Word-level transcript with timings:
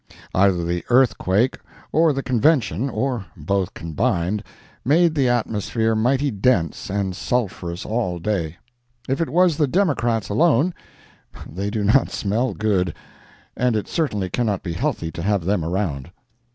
Either 0.33 0.63
the 0.65 0.83
earthquake 0.89 1.59
or 1.91 2.11
the 2.11 2.23
Convention, 2.23 2.89
or 2.89 3.27
both 3.37 3.75
combined, 3.75 4.43
made 4.83 5.13
the 5.13 5.29
atmosphere 5.29 5.93
mighty 5.93 6.31
dense 6.31 6.89
and 6.89 7.15
sulphurous 7.15 7.85
all 7.85 8.17
day. 8.17 8.57
If 9.07 9.21
it 9.21 9.29
was 9.29 9.57
the 9.57 9.67
Democrats 9.67 10.27
alone, 10.27 10.73
they 11.47 11.69
do 11.69 11.83
not 11.83 12.09
smell 12.09 12.55
good, 12.55 12.95
and 13.55 13.75
it 13.75 13.87
certainly 13.87 14.31
cannot 14.31 14.63
be 14.63 14.73
healthy 14.73 15.11
to 15.11 15.21
have 15.21 15.45
them 15.45 15.63
around. 15.63 16.09